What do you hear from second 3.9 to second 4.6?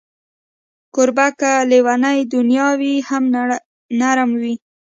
نرم وي.